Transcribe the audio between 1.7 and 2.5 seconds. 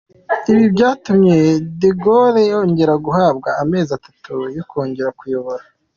De Gaulle